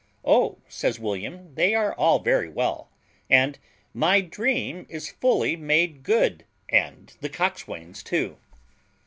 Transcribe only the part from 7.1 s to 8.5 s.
the cockswain's too."